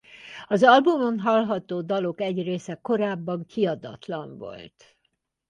[0.47, 4.97] Az albumon hallható dalok egy része korábban kiadatlan volt.